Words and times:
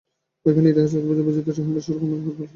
বইখানির 0.43 0.71
ইতিহাস 0.73 0.91
ও 0.97 0.97
তাৎপর্য 0.97 1.19
বুঝিতে 1.27 1.51
রমেশের 1.51 1.95
ক্ষণমাত্রও 1.97 1.99
বিলম্ব 2.11 2.27
হইল 2.35 2.43
না। 2.45 2.45